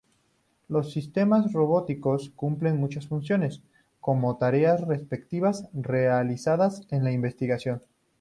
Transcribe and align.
Los 0.67 0.93
sistemas 0.93 1.53
robóticos 1.53 2.31
cumplen 2.31 2.77
muchas 2.79 3.05
funciones, 3.05 3.61
como 3.99 4.35
tareas 4.35 4.81
repetitivas 4.81 5.69
realizadas 5.73 6.81
en 6.89 7.03
la 7.03 7.11
investigación. 7.11 7.81